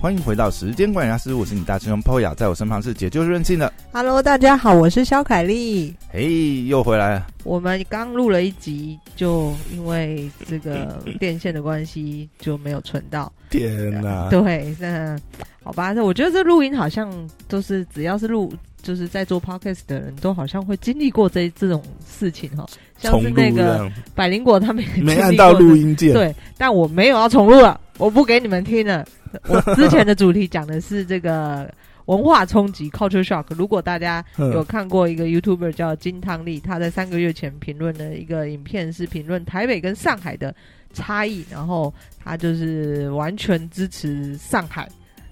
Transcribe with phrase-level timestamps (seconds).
[0.00, 3.72] 欢迎回到时间管家师，我是你大师兄 Poya，在我身旁是解救任性的。
[3.90, 5.92] Hello，大家好，我是肖凯丽。
[6.08, 7.26] 嘿，又回来了。
[7.42, 13.32] 我们刚录了一集，就因为这个电线的关系就没有存到。
[13.50, 14.28] 天哪！
[14.30, 15.18] 对，那
[15.64, 17.12] 好吧，那我觉得这录音好像
[17.48, 22.64] 都是只要是录，就是在做 podcast 的人都好像会经历过这这种事情哈，
[22.98, 26.12] 像是那个，百灵果他们也没按到录音键。
[26.12, 29.04] 对，但我没有要重录了，我不给你们听了。
[29.48, 31.72] 我之前的主题讲的是这个
[32.06, 33.44] 文化冲击 （culture shock）。
[33.50, 40.54] 如果大家嗯有看过一个 YouTuber 叫金汤力，他在三个月前评论的一个影片是评论台北跟上海的
[40.92, 44.88] 差异，然后他就是完全支持上海。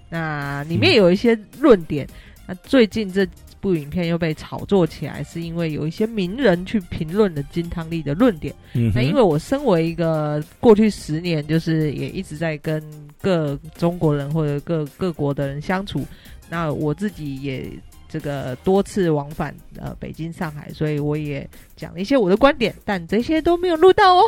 [0.09, 2.07] 那里面有一些论点，
[2.47, 3.27] 那最近这
[3.67, 8.55] 部影片又被炒作起来，是因为有一些名人去评论了金汤力的论点。
[8.73, 12.81] 嗯，那因为我身为一个过去十年，就是也一直在跟
[13.21, 16.05] 各中国人或者各各国的人相处，
[16.49, 17.69] 那我自己也
[18.09, 24.23] 这个多次往返呃北京、上海，所以我也讲了一些我的观点，但这些都没有录到哦。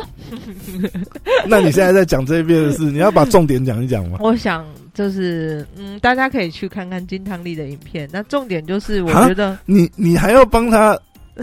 [1.48, 4.18] 那你现在在讲这边的事，你要把重点讲一讲吗？
[4.22, 8.08] 我想就是嗯，大家可以去看看金汤力的影片。
[8.12, 10.98] 那重点就是我啊觉得你你还要帮他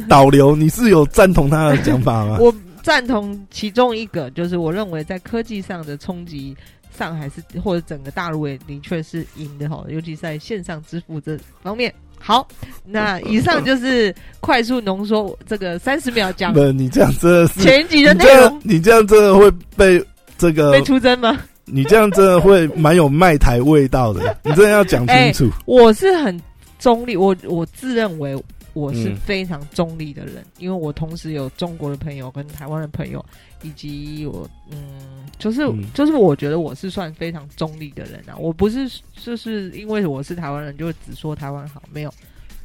[0.08, 2.38] 导流，你是有赞同他的讲法吗？
[2.42, 6.56] 我赞同其中一个，就是我认为在科技上的冲击，
[6.96, 11.94] 上海是或者整个大陆也的确是赢的哈，尤其在线上支付这方面。
[12.20, 12.48] 好，
[12.86, 20.04] 那以上就是快速浓缩这个三十秒讲 不，你这样真的是，前几的你这样内容，你这样真的会被
[20.38, 21.38] 这个被出征吗？
[21.66, 25.50] 你这样真的会蛮有卖台味道的，你真的要讲清楚。
[25.66, 26.40] 我是很
[26.80, 28.36] 中立，我我自认为
[28.78, 33.24] 我是嗯非常中立的人，因为我同时有中国的朋友跟台湾的朋友，
[33.64, 42.14] 以及我嗯，就是、嗯就是我觉得我是算非常中立的人啊，我不是就是因为我是台湾人就只说台湾好，没有，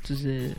[0.05, 0.51] 就是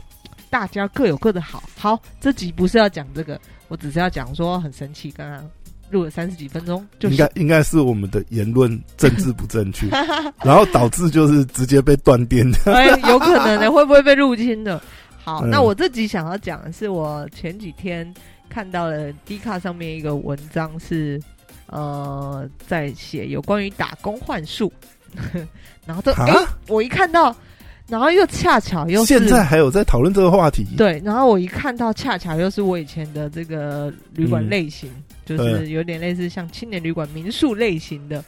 [0.50, 1.62] 大家各有各的好。
[1.76, 5.48] 好，这集不是要讲这个，我只是要讲说很神奇，刚刚
[5.90, 9.86] 录了三十几分钟，就应该应该是我们的言论政治不正确，
[10.42, 12.58] 然后导致就是直接被断电的。
[12.74, 14.80] 哎，有可能的，会不会被入侵的？
[15.24, 15.50] 好，嗯。
[15.50, 18.12] 那我这集想要讲的是，我前几天
[18.48, 21.20] 看到了 D 卡上面一个文章是，
[21.66, 24.70] 呃，在写有关于打工换术，
[25.86, 27.34] 然后这啊哎、我一看到，
[27.88, 34.48] 然后又恰巧又是现在还有在讨论这个话题，对，然后我一看到，恰巧又是我以前的这个旅馆嗯。
[34.50, 34.90] 类型，
[35.24, 38.22] 就是有点类似像青年旅馆民宿类型的，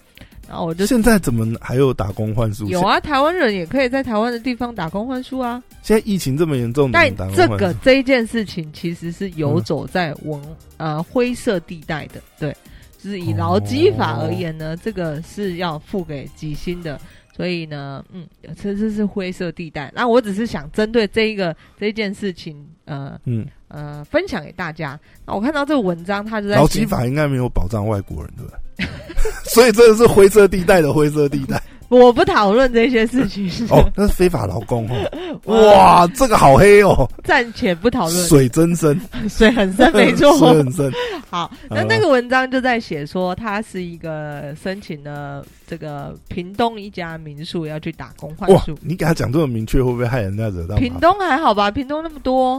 [0.49, 2.69] 然后我就现在怎么还有打工换书？
[2.69, 5.62] 有啊，台湾人也可以在台湾的地方打工换书啊。
[5.83, 10.41] 现在疫情这么严重，但这个这一件事情其实是游走在文、
[10.77, 12.57] 呃灰色地带的，对，
[12.99, 17.01] 就是以劳基法而言呢，这个是要付给几薪的，
[17.36, 18.26] 所以呢，嗯，
[18.56, 19.92] 这这是灰色地带。
[19.94, 24.98] 那我只是想针对这一个这一件事情，呃嗯，呃，分享给大家。
[25.26, 28.86] 那我看到这个文章，他就在写劳基法应该没有保障外国人，对不对？
[29.52, 35.10] 所以这个是灰色地带的灰色地带我不讨论这些事情，哦，那是非法劳工哦。
[35.44, 38.98] 哇，这个好黑哦，暂且不讨论，水真深，
[39.28, 40.92] 水很深， 没错，水很深。
[41.28, 50.76] 好，那那个文章就在写说，他是一个申请了这个屏东一家民宿要去打工换哇宿。，你给他讲这么明确，会不会害人家惹到？
[50.76, 51.70] 屏东还好吧？
[51.70, 52.54] 屏东那么多，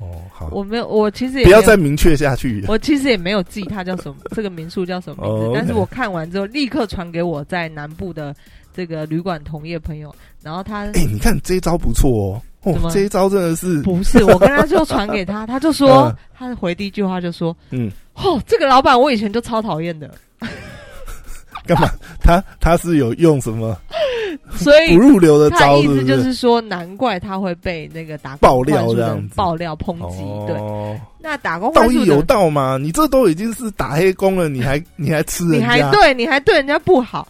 [0.00, 2.64] 哦，好，我没有，我其实也不要再明确下去。
[2.68, 5.52] 我其实也没有记他叫什么，这个民宿叫什么名字。
[5.54, 8.34] 但是我看完之后，立刻传给我在南部的
[8.78, 12.08] 这个旅馆同业朋友，然后他哎、你看这一招不错
[12.62, 20.08] 哦，哦，这一招真的是，不是我跟他就传给他，他就说 嗯，他回第一句话就说，嗯，哦，这个老板我以前就超讨厌的，
[21.66, 21.90] 干嘛？
[22.20, 23.76] 他他是有用什么
[24.52, 30.18] 所以不入流的招，意思就是说，难怪他会被那个打工爆料的这样子爆料抨击。
[30.46, 32.78] 对，哦，那打工道义有道嘛？
[32.80, 35.80] 你这都已经是打黑工了，你还你还吃人你还？
[35.90, 37.26] 对你还对人家不好，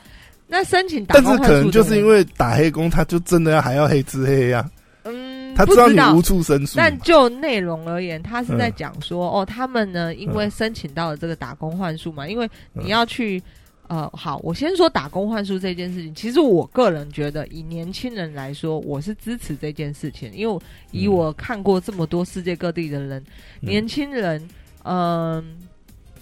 [0.50, 4.68] 那申请打但是可能就是因为为打黑工，他就真的要还要黑吃黑呀、
[5.04, 6.10] 嗯，他不知知道。
[6.10, 6.78] 你无处申诉。
[6.78, 6.82] 嘛。
[6.82, 8.72] 但就内容而言，他是在嗯。
[8.74, 13.42] 讲说，哦，他们呢，因为申请到了这个打工换宿嘛，因为嗯你要去，
[13.88, 16.14] 呃，好，我先说打工换宿这件事情。
[16.14, 20.58] 其实我个人觉得，以年轻人来说，我是支持这件事情，因为
[20.92, 21.12] 以嗯。
[21.12, 23.22] 我看过这么多世界各地的人，
[23.60, 23.68] 嗯。
[23.68, 24.48] 年轻人，
[24.84, 25.44] 嗯、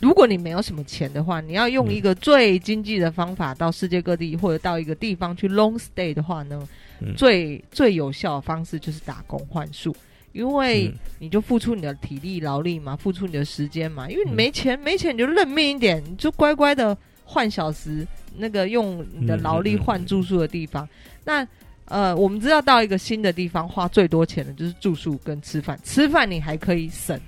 [0.01, 6.69] 如果你没有什么钱的话，你要用嗯一个最经济的方法到世界各地或者到一个地方去 long stay 的话呢，
[7.01, 9.95] 嗯最最有效的方式就是打工换宿。
[10.33, 16.95] 因为嗯你就付出你的体力劳力嘛，付出你的时间嘛，因为你嗯没钱，没钱你就认命一点，你就乖乖的
[17.25, 18.07] 换小时，
[18.37, 20.87] 那个用你的劳力换住宿的地方。
[21.25, 21.47] 那
[21.87, 27.19] 呃，我们知道到一个新的地方花最多钱的就是住宿跟吃饭，吃饭你还可以省。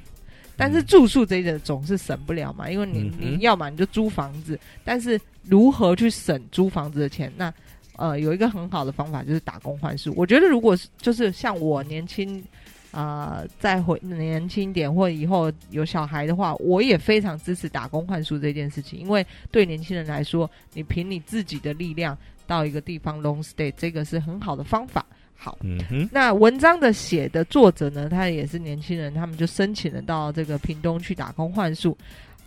[0.59, 7.33] 但是住宿这一点总是省不了嘛，因为你你要嘛你就租房子，但是如何去省租房子的钱？
[7.37, 7.55] 那
[7.97, 10.13] 呃有一个很好的方法就是打工换宿。
[10.17, 12.43] 我觉得如果是就是像我年轻
[12.91, 22.19] 啊再回年轻点或以后有小孩的话，我也非常支持打工换宿这件事情，因为对年轻人来说，你凭你自己的力量
[22.49, 25.07] 到一个地方 long stay，这个是很好的方法。
[25.41, 31.97] 好，嗯哼，那文章的写的作者呢，他也是年轻人，他们就申请了到这个屏东去打工换宿。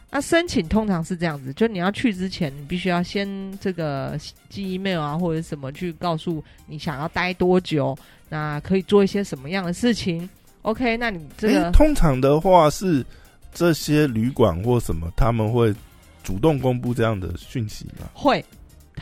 [0.09, 7.97] 那申请通常是这样子，就你要去之前，你必须要先这个寄 email 啊，或者什么去告诉你想要待多久，
[8.27, 10.29] 那可以做一些什么样的事情。
[10.63, 13.05] OK，那你这个通常的话是
[13.53, 15.73] 这些旅馆或什么他们会
[16.23, 18.09] 主动公布这样的讯息吗？
[18.13, 18.43] 会。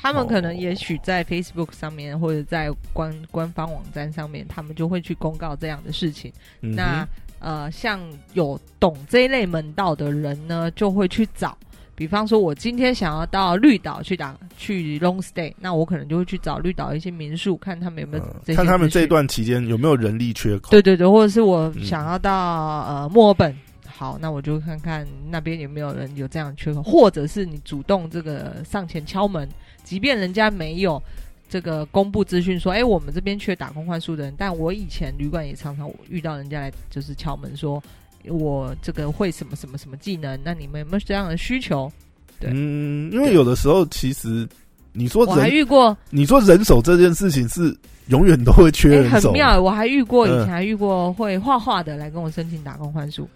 [0.02, 6.32] 他们可能也许在 Facebook 上面或者在官官方网站上面，他们就会去公告这样的事情。
[6.62, 7.08] 那
[7.40, 8.00] 呃，像
[8.34, 11.58] 有懂这一类门道的人呢，就会去找。
[11.96, 20.72] 比方说，我今天想要到绿岛去打去 long stay，那我可能就会去找绿岛一些民宿，看他们有没有看他们这段期间有没有人力缺口。
[20.72, 23.54] 对对对，或者是我想要到呃墨尔本。
[23.86, 29.48] 好，那我就看看那边有没有人有这样缺口，或者是你主动这个上前敲门，
[29.90, 31.02] 即便人家没有
[31.50, 37.82] 这个公布资讯说，哎，我们这边缺打工换宿的人，但我以前旅馆也常常遇到人家来就是敲门说，
[38.26, 41.92] 我这个会什么什么什么技能，那你们有没有这样的需求？
[42.40, 44.48] 对，嗯，因为有的时候其实
[44.94, 47.76] 你说我还遇过，你说人手这件事情是
[48.10, 49.60] 永远都会缺人手，很妙。
[49.60, 53.28] 我还遇过以前还遇过会画画的来跟我申请打工换宿。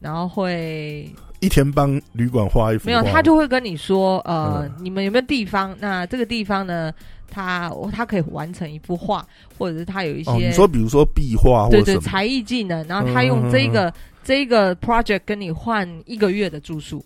[0.00, 1.06] 然后会
[1.40, 5.74] 一天帮旅馆画一幅，没有，他就会跟你说，呃，你们有没有地方？
[5.80, 6.92] 那这个地方呢，
[7.30, 9.26] 他他可以完成一幅画，
[9.58, 13.92] 或者是他有一些，你说比如说壁画，对对，才艺技能，然后他用这个
[14.22, 17.04] 这个 project 跟你换一个月的住宿，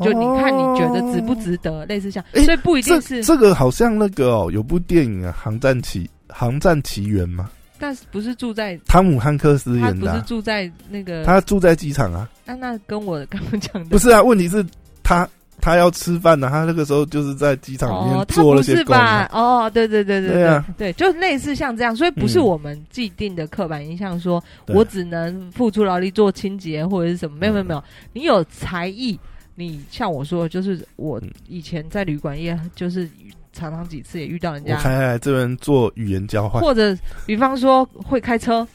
[0.00, 1.86] 就你看你觉得值不值得？
[1.86, 7.50] 类似像，所以不一定是这个，好像那个哦，有部电影啊，《航站奇航站奇缘》嘛。
[7.80, 10.12] 但是不是住在汤姆汉克斯演的？
[10.12, 12.28] 不是住在那个，他住在机场啊。
[12.44, 14.22] 那那跟我刚刚讲的不是啊？
[14.22, 14.64] 问题是，
[15.02, 15.26] 他
[15.60, 18.94] 他要吃饭呢，他那个时候就是在机场里面做了些工。
[19.32, 27.38] 哦，对对对对对，对，就类似像这样，所以不是我们既定的刻板印象，说我只能付出劳力做清洁或者是什么？
[27.38, 27.82] 没有没有没有，
[28.12, 29.18] 你有才艺，
[29.54, 31.18] 你像我说，就是我
[31.48, 33.08] 以前在旅馆业，就是。
[33.52, 38.66] 常常几次也遇到人家，我来这边做语言交换，或者比方说会开车，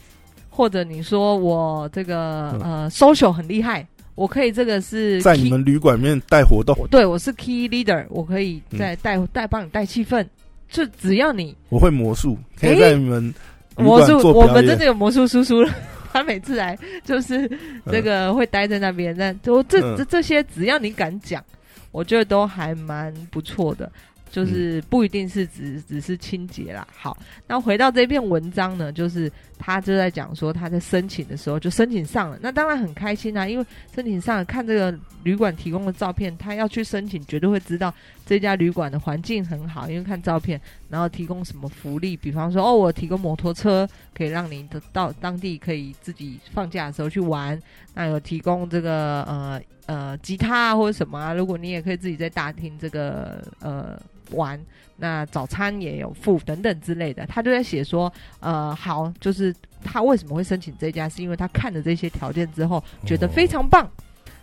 [0.49, 10.25] 或者你说我这个呃 social 很厉害，我可以这个是在你们旅馆面带活动，对我是 key leader，我可以在带带帮你带气氛，
[10.69, 13.33] 就只要你我会魔术，可以在你们
[13.77, 15.69] 魔术，我们真的有魔术叔叔了，
[16.11, 17.49] 他每次来就是
[17.91, 21.43] 这个会待在那边，那都这这这些只要你敢讲，
[21.91, 23.91] 我觉得都还蛮不错的。
[24.29, 26.87] 就是不一定是只只是清洁啦。
[26.93, 27.17] 好，
[27.47, 37.93] 那回到这篇文章呢，就是他就在讲说他在申请的时候就申请上了，那当然很开心啊，因为申请上了看这个旅馆提供的照片，他要去申请绝对会知道
[38.25, 40.59] 这家旅馆的环境很好，因为看照片，
[40.89, 47.57] 然后提供什么福利，比方说哦，我提供摩托车可以让你到当地可以自己放假的时候去玩，
[47.93, 53.99] 那有提供这个呃呃吉他啊或者什么啊，如果你也可以自己在大厅这个呃。
[54.31, 54.59] 玩，
[54.97, 63.87] 那早餐也有付等等之类的，他就在写说，呃，好，就是他为什么会申请这家，是因为他看了这些条件之后，觉得非常棒，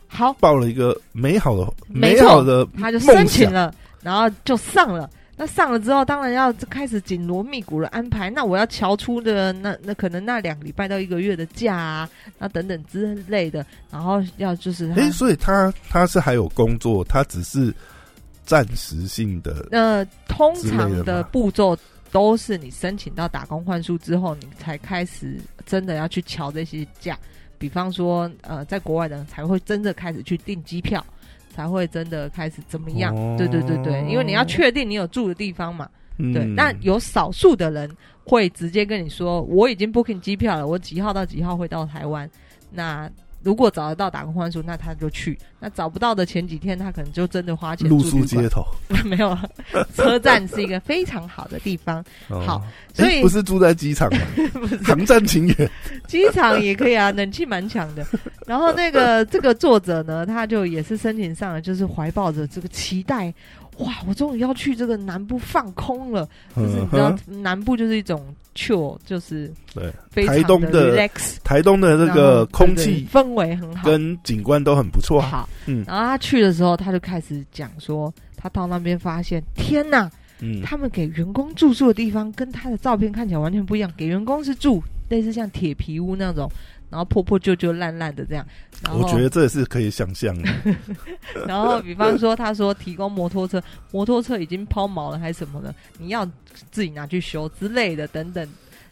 [0.06, 5.10] 好，报了一个美好的、美好的，他就申请了，然后就上了。
[5.36, 8.30] 那上了之后，当然要开始紧锣密鼓的安排。
[8.30, 17.74] 那我要瞧出的那那可能那两个礼拜到一个月的假啊，那等等之类的，然后要就是，哎，所以他他是还有工作，他只是。
[18.44, 21.78] 暂时性的，呃，通常的步骤
[22.10, 27.16] 都是你申请到打工换宿之后，你才开始真的要去瞧这些假。
[27.56, 31.02] 比方说，呃，在国外的人才会真的开始去订机票，
[31.52, 33.14] 才会真的开始怎么样？
[33.36, 35.88] 对对对对，因为你要确定你有住的地方嘛。
[36.32, 37.90] 对，那有少数的人
[38.24, 42.28] 会直接跟你说，我已经 booking 机票了，我几号到几号会到台湾。
[42.70, 43.10] 那
[43.42, 48.64] 如果找得到打工换宿，那他就去；那找不到的前几天，他可能就真的花钱露宿街头。
[49.04, 49.36] 没有，
[49.94, 52.04] 车站是一个非常好的地方。
[52.28, 52.62] 好，
[52.94, 54.20] 所以不是住在机场 吗？
[54.84, 55.70] 航站情缘，
[56.06, 58.06] 机场也可以啊，冷气蛮强的。
[58.46, 63.32] 然后那个这个作者呢，他就也是申请上了，就是怀抱着这个期待。
[63.78, 66.28] 哇，我终于要去这个南部放空了。
[66.54, 68.22] 就是你嗯知道，南部就是一种
[68.54, 75.20] chill，就是对，非台东的 relax，台东的这个空气氛围很好，跟景观都很不错。
[75.20, 75.48] 好。
[75.66, 80.10] 嗯然后他去的时候，他就开始讲说，他到那边发现，天哪！
[80.44, 83.88] 嗯，他们给员工住宿的地方跟他的照片看起来完全不一样。
[83.96, 86.50] 给员工是住类似像铁皮屋那种，
[86.92, 88.46] 然后破破旧旧、烂烂的这样。
[88.84, 90.50] 然后我觉得这也是可以想象的。
[91.48, 96.24] 然后比方说，他说提供摩托车，摩托车已经抛锚了还是什么的，你要
[96.70, 98.46] 自己拿去修之类的等等。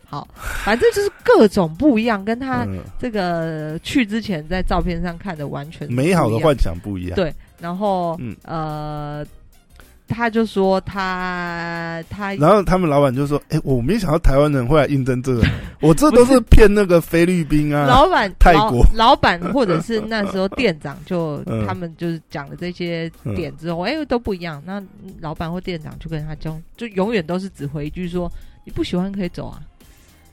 [0.07, 0.27] 好，
[0.65, 7.15] 反正就是各种不一样，跟他嗯，这个去之前在照片上看的完全美好的幻想不一样。
[7.15, 9.25] 对，然后、嗯呃，
[10.11, 15.43] 他就说他他然后他们老板就说：“哎、我没想到台湾人会来应征这个，
[15.81, 17.87] 我这都是骗那个菲律宾啊。
[17.89, 24.63] 老板泰国老老板或者是那时候店长就 嗯他们就是讲了这些点之后，哎、都不一样。
[24.67, 24.83] 那
[25.21, 28.31] 老板或店长就跟他讲，就永远都是只回一句说：
[28.65, 29.63] 你不喜欢可以走啊，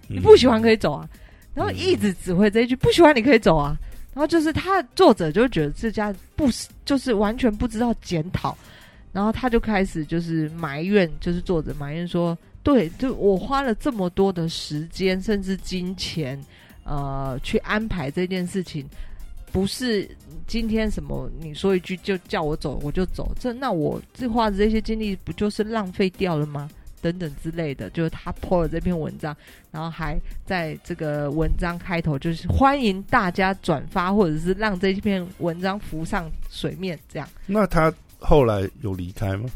[0.08, 1.08] 你不喜欢可以走啊。
[1.54, 3.78] 然后一直只会这一句，不喜欢你可以走啊。
[4.14, 8.58] 然后就是他作者就觉得这家不是，就是完全不知道检讨，
[9.12, 16.40] 然后他就开始就是埋怨，就是作者埋怨说，对，就我花了这么多的时间，甚至金钱，
[16.84, 18.88] 呃，去安排这件事情，
[19.52, 20.08] 不是
[20.46, 26.70] 今天什么你说一句就叫我走我就走，这那我这花的这些精力不就是浪费掉了吗？
[27.00, 29.34] 等等之类的，就是他 po 了这篇文章，
[29.72, 37.30] 然后还在这个文章开头就是欢迎大家转发，或者是让这篇文章浮上水面，这样。
[37.46, 39.50] 那他后来有离开吗？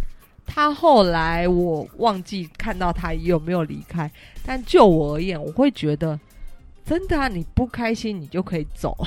[0.46, 4.12] 他后来我忘记看到他有没有离开，
[4.46, 6.20] 但就我而言，我会觉得
[6.86, 8.98] 真的啊，你不开心你就可以走，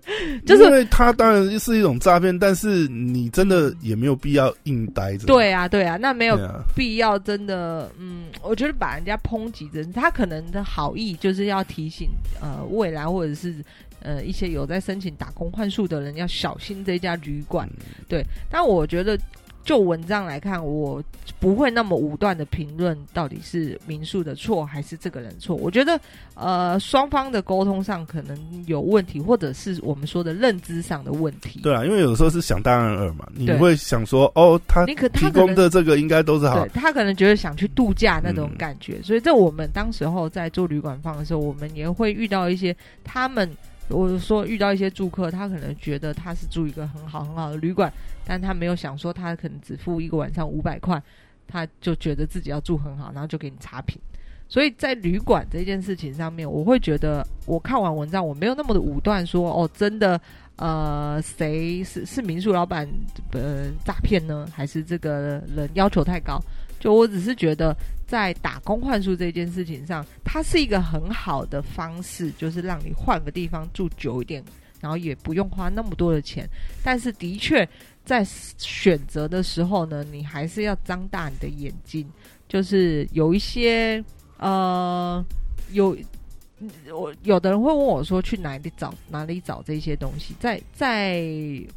[0.46, 5.26] 就是因为他当然是一种诈骗，但是你真的也没有必要硬待着。
[5.26, 6.38] 对啊，对啊，那没有
[6.74, 13.54] 必要真的，嗯，我觉得把人家抨击着他可能的好意就是要提醒呃未来或者是
[14.00, 17.68] 呃一些有在申请打工换宿的人要小心这家旅馆。
[18.08, 19.18] 对，但我觉得
[19.64, 21.02] 就文章来看，我
[21.38, 25.54] 不会那么武断的评论到底是民宿的错还是这个人错。
[25.56, 25.98] 我觉得
[26.34, 31.60] 呃双方的沟通上可能有问题，或者是我们说的认知上的问题。
[31.62, 43.48] 对啊，因为有时候是想当然尔嘛，你会想说，哦，他你可他提供的这个应该都是好对，他可能觉得想去度假那种嗯感觉，所以在我们当时候在做旅馆放的时候，我们也会遇到一些他们，
[43.92, 47.92] 我说遇到一些住客，他可能觉得他是住一个很好很好的旅馆，
[48.24, 51.00] 但他没有想说他可能只付一个晚上五百块，
[51.46, 54.00] 他就觉得自己要住很好，然后就给你差评。
[54.48, 60.20] 所以在旅馆这件事情上面，我会觉得我看完文章，我没有那么的武断说哦，真的
[60.56, 62.86] 呃，谁是是民宿老板
[63.32, 66.38] 呃诈骗呢，还是这个人要求太高？
[66.78, 67.74] 就我只是觉得，
[68.12, 74.44] 在打工换宿这件事情上，它是一个很好的方式，就是让你换个地方住久一点，
[74.82, 76.46] 然后也不用花那么多的钱。
[76.84, 77.66] 但是的确，
[78.04, 78.22] 在
[78.58, 82.06] 选择的时候呢，你还是要张大你的眼睛，
[82.46, 84.04] 就是有一些
[84.36, 85.24] 呃
[85.70, 85.96] 有。
[86.92, 91.22] 我有的人会问我说去哪里找哪里找这些东西，在在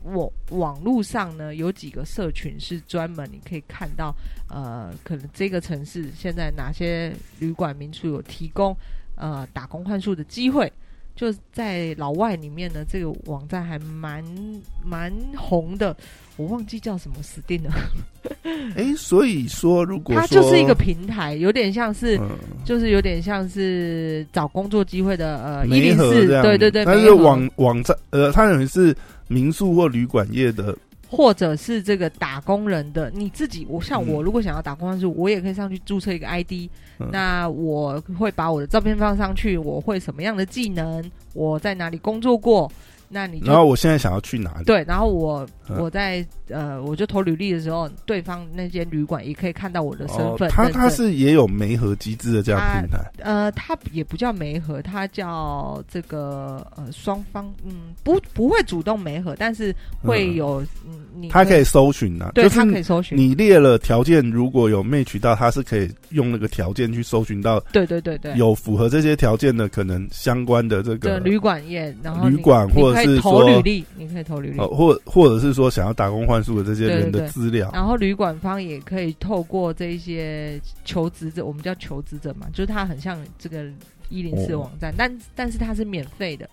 [0.03, 4.15] 我网络上呢有几个社群是专门你可以看到，
[4.49, 8.75] 呃，可能这个城市现在哪些旅馆民宿有提供
[9.15, 10.71] 呃打工换宿的机会，
[11.15, 14.23] 就在老外里面呢，这个网站还蛮
[14.83, 15.95] 蛮红的，
[16.35, 17.71] 我忘记叫什么，死定了。
[18.75, 22.17] 哎，所以说如果它就是一个平台，有点像是。
[22.17, 22.29] 嗯
[22.65, 28.95] 就是有点像是找工作机会的呃一媒零四，对对对，但是网网站呃，它等于是
[29.27, 30.75] 民宿或旅馆业的，
[31.09, 34.07] 或者是这个打工人的你自己，我像嗯。
[34.07, 36.69] 我如果想要打工换宿，我也可以上去注册一个 ID，、
[36.99, 37.09] 嗯。
[37.11, 42.71] 那我会把我的照片放上去，我会什么样的技能，我在哪里工作过，
[43.09, 44.65] 那你就然后我现在想要去哪里？
[44.65, 45.77] 对，然后我、嗯。
[45.79, 50.47] 我在呃，我就投履历的时候，对方那间旅馆也可以看到我的身份。
[50.47, 50.81] 哦它认证。
[50.81, 60.35] 它是也有媒合机制的这样平台，呃，他也不叫媒合，他叫这个呃双方嗯不不会主动媒合，但是会嗯。
[60.35, 74.67] 有嗯你他可以搜寻啊，对就是它可以搜寻，你列了条件，如果有 match 到，他是可以用那个条件去搜寻到对对对对，有符合这些条件的可能相关的这的个旅馆业，然后你旅馆或者是你可以投履历，你可以投履历呃，。
[74.67, 83.65] 或或者是说想要打工换宿的这些人的资料，然后旅馆方也可以透过这一些求职者，我们叫求职者嘛，就是他很像这个
[84.09, 86.47] 一零四哦网站，但但是它是免费的，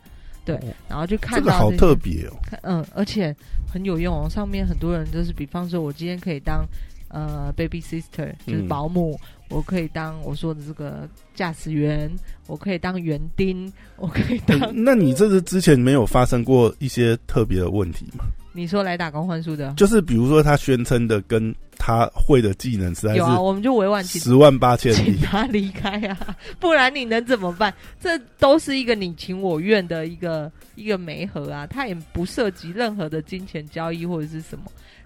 [0.45, 2.33] 对哦然后就看这个好到特别哦。
[2.63, 3.35] 嗯，而且
[3.73, 4.29] 很有用哦。
[4.29, 6.65] 上面很多人就是，比方说，我今天可以当
[7.09, 9.19] 呃 baby sister，就是嗯保姆，
[9.53, 12.11] 我可以当我说的这个驾驶员，
[12.47, 18.25] 我可以当园丁，我可以当、欸那你这是之前没有发生过一些特别的问题吗？
[18.55, 27.73] 你说来打工换宿的，就是比如说他宣称的跟他会的技能实在有啊，我们就委婉请十万八千请里，他离开啊，不然你能怎么办？
[27.99, 34.65] 这都是一个你情我愿的一个一个媒合啊，他也不涉及任何的金钱交易或者是什么，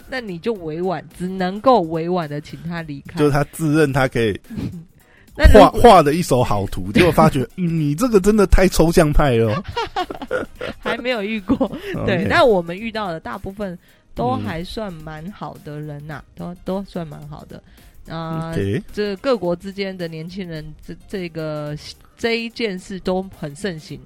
[0.08, 3.18] 那你就委婉，只能够委婉的请他离开。
[3.18, 4.38] 就是他自认他可以
[5.52, 9.64] 画画的一手好图，结果发觉、 嗯你这个真的太抽象派了哦。
[10.78, 11.70] 还没有遇过，
[12.06, 13.78] 对那我们遇到的大部分
[14.14, 17.62] 都嗯还算蛮好的人呐、都都算蛮好的。
[18.08, 18.54] 啊、
[18.92, 21.76] 这各国之间的年轻人，这这个
[22.16, 23.98] 这一件事都很盛行，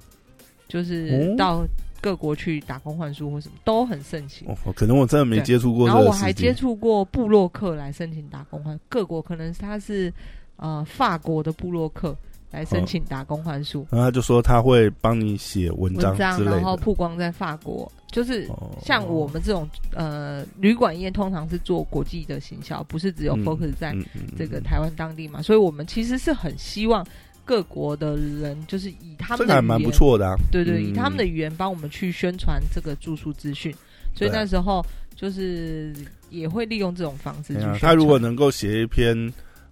[0.67, 1.63] 就是哦到
[2.01, 4.45] 各国去打工换书或什么都很盛行。
[4.49, 6.33] 哦，可能我真的没接触过然后我还。
[6.33, 10.11] 接触过部落客来申请打工换，各国可能他是
[10.55, 12.17] 呃法国的部落客
[12.49, 13.85] 来申请打工换宿。
[13.91, 16.75] 然后他就说他会帮你写文章然后。
[16.77, 23.95] 曝光在法国，就是哦像我们这种呃旅馆业，通常是做国际的行销，不是只有嗯 focus 在
[24.35, 27.05] 这个台湾当地嘛，所以我们其实是很希望
[27.51, 30.37] 各国的人，就是以他这个还蛮们的语言，不错的啊。
[30.49, 30.85] 对对，嗯。
[30.85, 33.75] 以他们的语言帮我们去宣传这个住宿资讯，
[34.15, 34.81] 所以那时候
[35.17, 35.93] 就是
[36.29, 37.79] 也会利用这种方式去。
[37.81, 39.13] 他如果能够写一篇，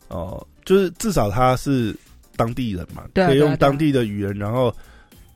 [0.09, 1.95] 哦、就是至少他是
[2.35, 3.45] 当地人嘛，可以对啊对啊。
[3.45, 4.75] 用当地的语言，然后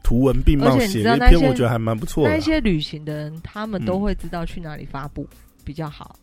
[0.03, 2.33] 图文并茂写一篇，我觉得还蛮不错的啊。
[2.33, 4.01] 那一些旅行的人，他们都嗯。
[4.01, 5.25] 会知道去哪里发布
[5.63, 6.19] 比较好，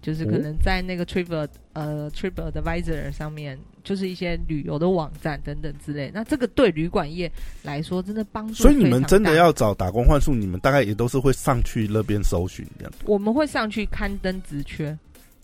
[0.00, 6.10] 就是可哦能在那个 Trip 呃 Trip Advisor 上面，就是一些旅游的网站等等之类。
[6.12, 7.30] 那这个对旅馆业
[7.62, 12.92] 来说，真的帮助所以你们真的要找打工换宿，你们大概也都是会上去那边搜寻这样。
[13.04, 14.96] 我们会上去刊登职缺，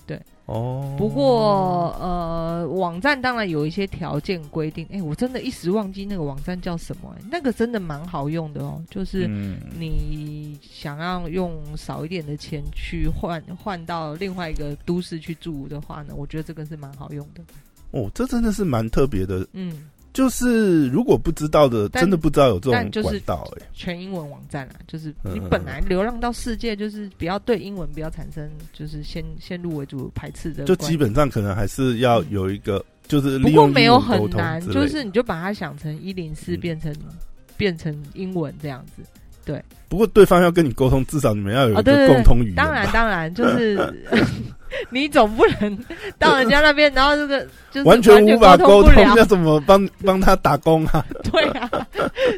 [0.06, 4.86] 对哦，不过呃，网站当然有一些条件规定。
[4.92, 9.26] 哎，我真的一时忘记那个网站叫什么、哎那个真的蛮好用的哦，就是。
[9.28, 17.42] 嗯，你想要用少一点的钱去换换到另外一个都市去住的话呢，我觉得这个是蛮好用的。
[17.90, 19.46] 哦，这真的是蛮特别的。
[19.52, 36.60] 嗯，就是如果不知道的，真的不知道有这种但就是管道哎、全英文网站啊，就是你嗯本来流浪到世界，就是不要对英文不要产生就是先先入为主排斥的观就，基本上可能还是要有一个，就是不过没有很难，就是你就把它想成一零四嗯。
[36.60, 36.94] 变成、
[37.56, 39.02] 变成英文这样子。
[39.88, 42.64] 不过对方要跟你沟通，至少你们要有一个对对，共同语言吧。
[42.64, 43.78] 当然当然，就是
[44.90, 45.78] 你总不能
[46.18, 51.06] 到人家那边，然后这个就是完全无法沟通，要怎么帮帮他打工啊？
[51.30, 51.70] 对啊，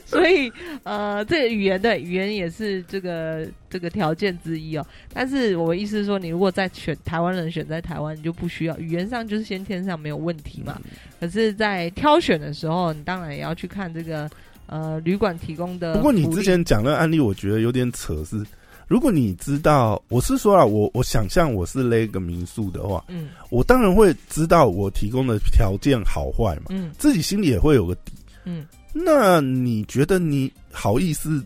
[0.04, 4.86] 所以呃，这个语言的语言也是这个这个条件之一哦。
[5.14, 10.78] 但是我意思是说，你如果在选台湾人选在台湾，你就不需要语言上就是先天上没有问题嘛。
[11.18, 14.30] 可是，在挑选的时候，你当然也要去看这个
[14.68, 15.94] 呃旅馆提供的。
[15.94, 18.44] 不过你之前讲的案例，我觉得有点扯，是
[18.86, 28.12] 如果你知道，我是说啊，我我想象我是那个民宿的话，嗯我当然会知道我提供的条件好坏嘛，嗯自己心里也会有个底。
[28.44, 31.44] 嗯，那你觉得你好意思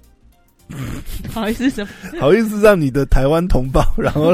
[1.33, 1.91] 好意思什么？
[2.21, 4.31] 好意思让你的台湾同胞， 然后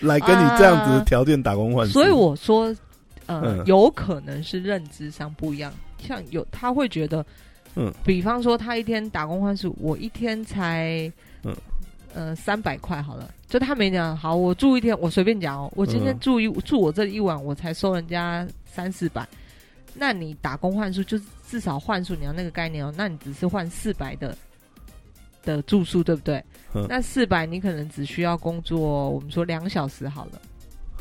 [0.00, 1.92] 来跟你这样子的条件打工换宿？
[1.92, 2.66] 所以我说，
[3.26, 5.72] 呃，嗯有可能是认知上不一样。
[5.98, 7.24] 像有他会觉得，
[7.76, 11.10] 嗯，比方说他一天打工换数，我一天才，
[11.42, 11.54] 嗯，
[12.14, 13.28] 呃，三百块好了。
[13.48, 19.26] 就他没讲好，我住一天，我随便讲哦，我今天嗯住一、住我这一晚，我才收人家三四百。
[19.94, 24.36] 那你打工换数，就是至少换数你要那个概念哦，那你只是换四百的
[25.44, 26.42] 的住宿，对不对？
[26.74, 30.42] 嗯那四百你可能只需要工作，我们说两小时好了。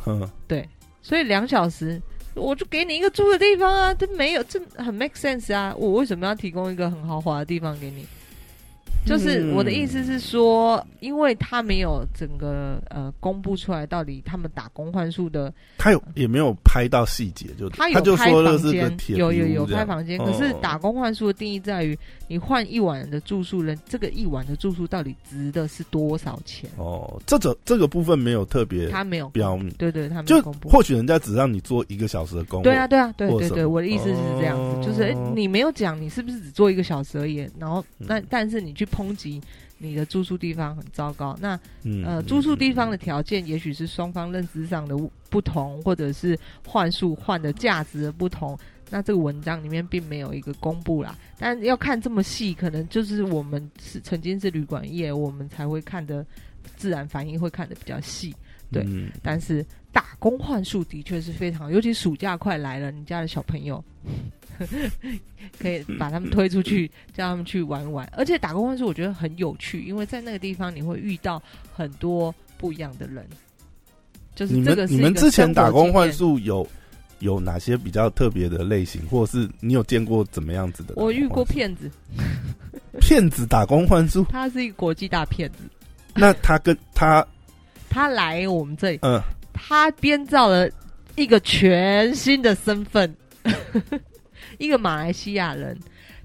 [0.05, 0.67] 嗯，对，
[1.01, 1.99] 所以两小时
[2.35, 8.05] 我就给你一个住的地方啊，这没有这很 make sense 啊，我为什么要提供一个很豪华的地方给你？
[9.05, 26.69] 就是嗯我的意思是说，因为他没有整个呃公布出来到底他们打工换宿的，他有也没有拍到细节，就他有就开房间，铁有有有开房间，哦可是打工换宿的定义在于你换一晚的住宿人，这个一晚的住宿到底值的是多少钱？
[26.77, 30.69] 哦，这种这个部分没有特别他没有标明，对对，他没就有公布。
[30.69, 38.05] 或许人家只让你做一个小时的工，对啊，，对啊，对对对，我的意思是这样子，哦就是、诶你没有讲你是不是只做一个小时而已，然后嗯。
[38.07, 39.41] 但但是你去抨击
[39.79, 44.95] 你的住宿地方很糟糕，那嗯呃住宿地方的条件也许是双方认知上的
[45.29, 48.57] 不同，或者是换宿换的价值的不同，
[48.89, 56.25] 那这个文章里面并没有一个公布啦，但要看这么细，可能就是我们是曾经是旅馆业，我们才会看的
[56.77, 58.33] 自然反应会看的比较细。
[58.73, 63.83] 对嗯但是打工换宿的确是非常，尤其暑假快来了，你家的小朋友
[65.59, 68.07] 可以把他们推出去，叫他们去玩玩。
[68.17, 71.41] 而且打工换宿我觉得很有趣，因为在那个地方你会遇到
[71.73, 73.25] 很多不一样的人。
[74.35, 76.67] 就是你这个你们之前打工换经验宿有
[77.19, 80.95] 有哪些比较特别的类型，或者是你有见过怎么样子的？
[80.97, 81.91] 我遇过骗子，
[82.99, 85.57] 骗子打工换宿，他是一个国际大骗子，
[86.15, 87.23] 那他跟他
[87.93, 89.21] 他来我们这里，嗯。
[89.53, 90.67] 他编造了
[91.15, 93.15] 一个全新的身份，
[94.57, 95.77] 一个马来西亚人，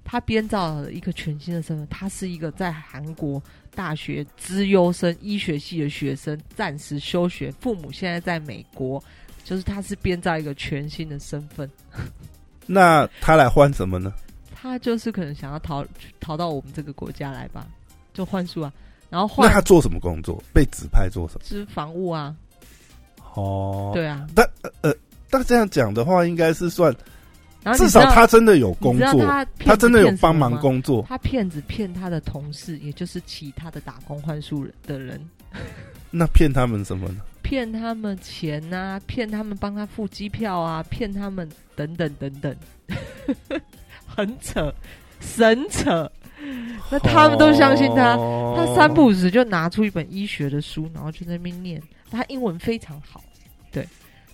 [0.03, 3.41] 他编造了一个全新的身份，他是一个在韩国
[3.75, 9.01] 大学资优生、医学系的学生，暂时休学，父母现在在美国，
[9.45, 11.71] 就是他是编造一个全新的身份，
[12.67, 14.13] 那他来换什么呢？
[14.61, 15.87] 他就是可能想要逃
[16.19, 17.67] 逃到我们这个国家来吧，
[18.13, 18.73] 就换术啊，
[19.11, 20.43] 然后那他做什么工作？
[20.53, 21.41] 被指派做什么？
[21.45, 22.35] 是房屋啊，
[23.35, 24.95] 哦，对啊，但呃呃，
[25.31, 26.95] 但这样讲的话，应该是算
[27.77, 30.59] 至少他真的有工作，他他真的有帮忙。
[30.61, 31.05] 工作。
[31.09, 35.21] 他骗子骗他的同事，也就是其他的打工换数人的人，
[36.11, 37.17] 那骗他们什么呢？
[37.43, 42.55] 骗他们钱啊、骗他们帮他付机票啊，骗他们等等等等，
[44.07, 44.73] 很扯，
[45.21, 46.11] 神扯。
[46.91, 48.17] 那他们都相信他，
[48.55, 48.67] 哦。
[48.67, 51.83] 他三不五时就拿出一本医学的书，然后就在那边念。
[52.11, 53.23] 他英文非常好，
[53.71, 53.87] 对，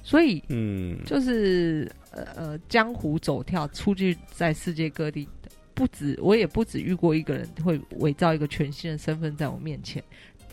[0.05, 5.29] 所以嗯，就是呃呃，江湖走跳出去在世界各地，
[5.75, 10.01] 不止我也不止遇过一个人会伪造一个全新的身份在我面前，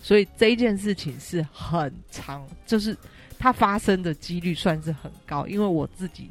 [0.02, 2.97] 所以这一件事情是很长，就是
[3.38, 6.28] 它发生的几率算是很高，因为我自己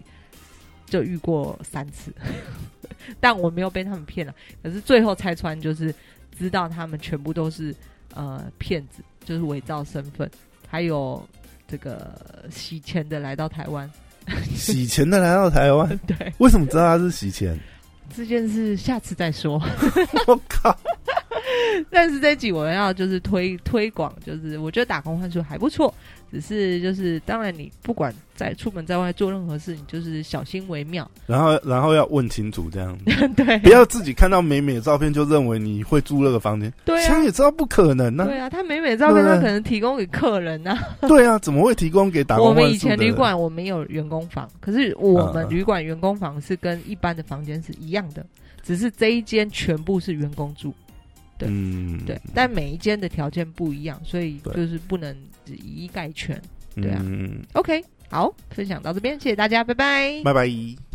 [0.87, 2.13] 就遇过三次，
[3.21, 5.95] 但我没有被他们骗了，可是最后拆穿就是
[6.41, 7.75] 知道他们全部都是
[8.15, 10.29] 呃骗子，就是伪造身份，
[10.67, 11.23] 还有
[11.69, 12.19] 这个
[12.51, 13.89] 洗钱的来到台湾。
[14.57, 17.59] 洗钱的来到台湾，对为什么知道他是洗钱？
[18.17, 19.61] 这件事，下次再说。
[20.27, 20.75] 我靠！
[21.91, 25.93] 但是这一集我要就是推推广，就是我觉得打工换宿还不错，
[26.31, 31.09] 只是就是当然你不管在出门在外做任何事，你就是小心为妙。
[31.27, 32.97] 然后然后要问清楚，这样。
[33.37, 33.59] 对。
[33.59, 40.79] 不要自己看到美美的照片就认为你会住那个房间，对啊，想也知道不可能呢、对啊，他美美的照片他可能提供给客人啊。
[41.03, 48.25] 对啊，怎么会提供给打工我们以前旅馆我们有员工房，可是我们嗯旅馆员工房是跟一般的房间是一样的，
[48.63, 50.73] 只是这一间全部是员工住。
[51.41, 56.41] 对嗯，对，但每一间的条件不一样，所以就是不能以一概全。
[56.77, 60.23] 对啊嗯，OK，好，分享到这边，谢谢大家，拜拜。
[60.23, 60.90] 拜拜。